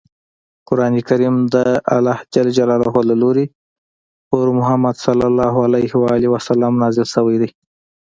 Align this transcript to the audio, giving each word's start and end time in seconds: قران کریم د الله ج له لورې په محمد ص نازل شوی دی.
قران 0.67 0.95
کریم 1.07 1.35
د 1.53 1.55
الله 1.95 2.19
ج 2.33 2.35
له 2.69 2.75
لورې 3.21 3.45
په 4.29 4.35
محمد 4.59 4.95
ص 5.01 5.05
نازل 6.81 7.05
شوی 7.13 7.37
دی. 7.41 7.49